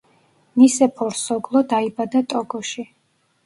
ნისეფორ 0.61 1.13
სოგლო 1.25 1.63
დაიბადა 1.77 2.25
ტოგოში. 2.35 2.91